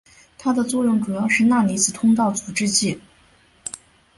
[0.39, 2.99] 它的作用主要是钠离子通道阻滞剂。